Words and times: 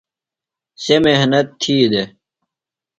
سےۡ 0.83 0.99
محنت 1.03 1.47
تھی 1.61 1.75
دےۡ۔ 1.91 2.09